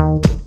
[0.00, 0.39] Bye.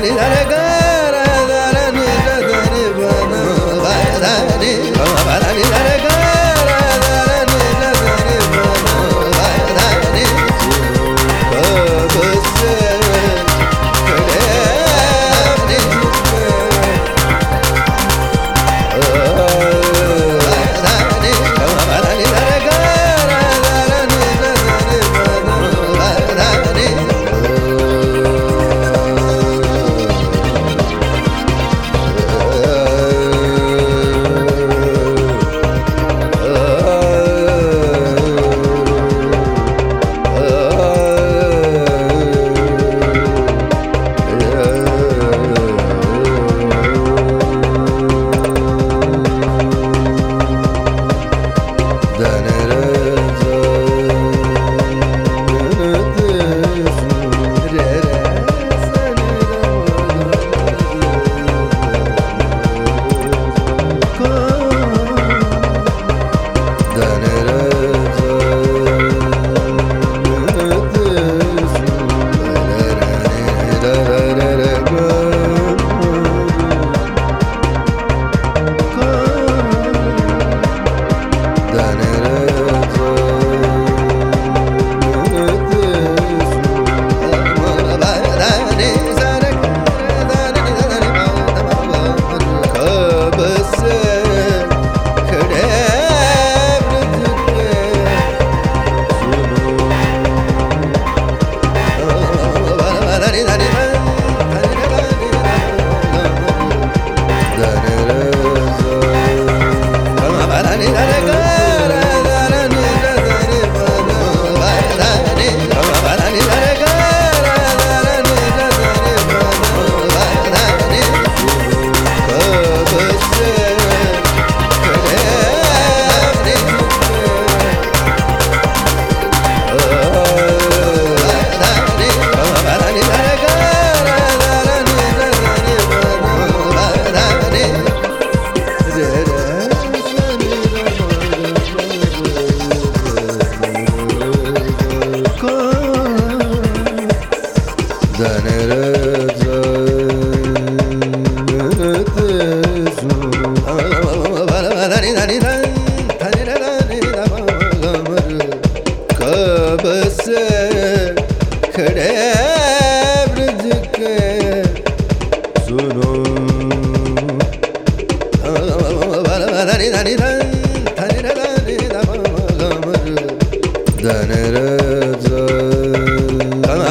[0.00, 0.57] dale, dale, dale.